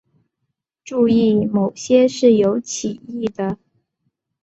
[0.83, 3.59] 注意某些是有歧义的。